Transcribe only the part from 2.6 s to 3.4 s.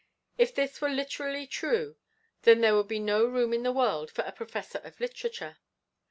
there would be no